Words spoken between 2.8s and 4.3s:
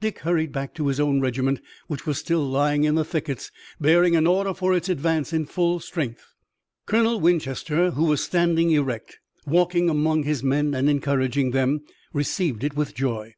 in the thickets, bearing an